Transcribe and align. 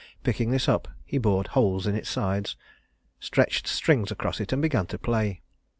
Picking 0.23 0.49
this 0.49 0.67
up, 0.67 0.87
he 1.05 1.19
bored 1.19 1.45
holes 1.49 1.85
in 1.85 1.93
its 1.93 2.09
side, 2.09 2.49
stretched 3.19 3.67
strings 3.67 4.09
across 4.09 4.39
it, 4.39 4.51
and 4.51 4.59
began 4.59 4.87
to 4.87 4.97
play. 4.97 5.43